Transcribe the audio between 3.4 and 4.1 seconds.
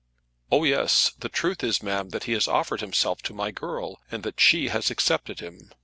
girl,